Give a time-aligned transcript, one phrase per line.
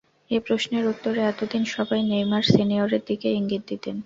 [0.31, 3.95] এ প্রশ্নের উত্তরে এত দিন সবাই নেইমার সিনিয়রের দিকেই ইঙ্গিত দিতেন।